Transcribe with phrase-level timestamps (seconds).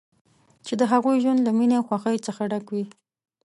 [0.65, 2.85] چې د هغوی ژوند له مینې او خوښۍ څخه ډک وي.